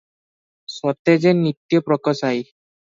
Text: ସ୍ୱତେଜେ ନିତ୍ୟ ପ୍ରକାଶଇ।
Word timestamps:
ସ୍ୱତେଜେ 0.77 1.35
ନିତ୍ୟ 1.43 1.85
ପ୍ରକାଶଇ। 1.91 2.45